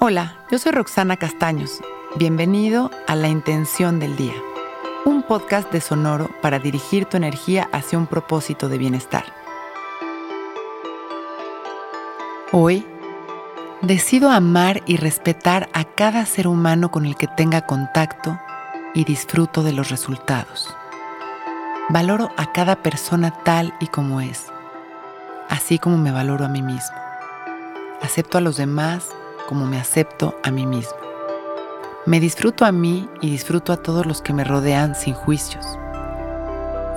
[0.00, 1.80] Hola, yo soy Roxana Castaños.
[2.16, 4.32] Bienvenido a La Intención del Día,
[5.04, 9.24] un podcast de Sonoro para dirigir tu energía hacia un propósito de bienestar.
[12.52, 12.86] Hoy,
[13.82, 18.40] decido amar y respetar a cada ser humano con el que tenga contacto
[18.94, 20.74] y disfruto de los resultados.
[21.90, 24.46] Valoro a cada persona tal y como es,
[25.50, 26.96] así como me valoro a mí mismo.
[28.00, 29.10] Acepto a los demás
[29.48, 30.96] como me acepto a mí mismo.
[32.04, 35.64] Me disfruto a mí y disfruto a todos los que me rodean sin juicios.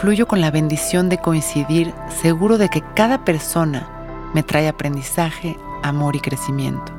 [0.00, 6.16] Fluyo con la bendición de coincidir seguro de que cada persona me trae aprendizaje, amor
[6.16, 6.92] y crecimiento.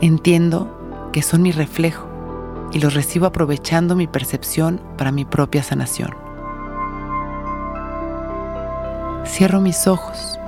[0.00, 2.08] Entiendo que son mi reflejo
[2.72, 6.14] y los recibo aprovechando mi percepción para mi propia sanación.
[9.26, 10.38] Cierro mis ojos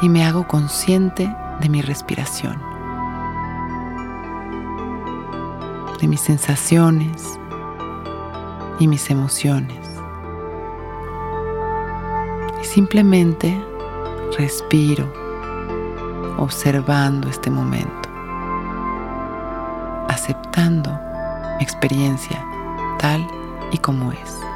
[0.00, 2.60] y me hago consciente de mi respiración,
[6.00, 7.38] de mis sensaciones
[8.78, 9.78] y mis emociones.
[12.62, 13.60] Y simplemente
[14.38, 15.12] respiro
[16.38, 18.08] observando este momento,
[20.08, 20.90] aceptando
[21.58, 22.44] mi experiencia
[22.98, 23.26] tal
[23.72, 24.47] y como es.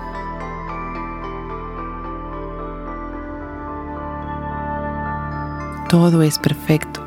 [5.92, 7.02] Todo es perfecto.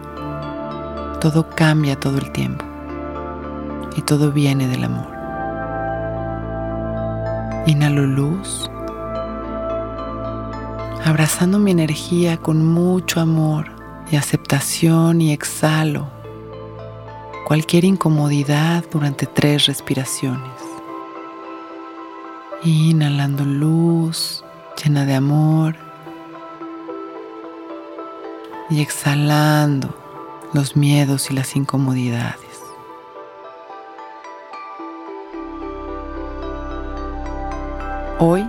[1.19, 2.63] Todo cambia todo el tiempo.
[3.97, 5.07] Y todo viene del amor.
[7.65, 8.69] Inhalo luz,
[11.03, 13.71] abrazando mi energía con mucho amor
[14.11, 16.05] y aceptación y exhalo
[17.47, 20.61] cualquier incomodidad durante tres respiraciones.
[22.63, 24.43] Inhalando luz
[24.77, 25.84] llena de amor
[28.69, 29.93] y exhalando
[30.53, 32.39] los miedos y las incomodidades.
[38.19, 38.47] Hoy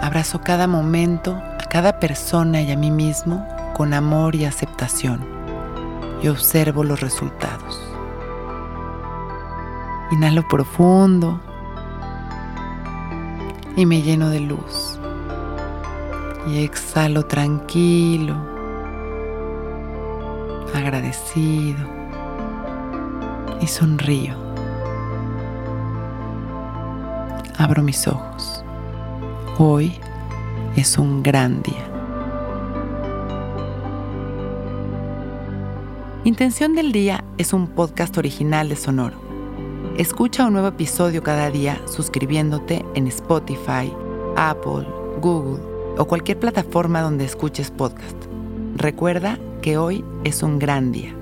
[0.00, 5.26] abrazo cada momento, a cada persona y a mí mismo con amor y aceptación
[6.22, 7.80] y observo los resultados.
[10.12, 11.40] Inhalo profundo
[13.76, 14.98] y me lleno de luz.
[16.46, 18.51] Y exhalo tranquilo
[20.74, 21.78] agradecido
[23.60, 24.34] y sonrío.
[27.58, 28.64] Abro mis ojos.
[29.58, 29.92] Hoy
[30.76, 31.88] es un gran día.
[36.24, 39.20] Intención del Día es un podcast original de Sonoro.
[39.98, 43.92] Escucha un nuevo episodio cada día suscribiéndote en Spotify,
[44.36, 44.86] Apple,
[45.20, 45.62] Google
[45.98, 48.31] o cualquier plataforma donde escuches podcast.
[48.82, 51.14] Recuerda que hoy es un gran día.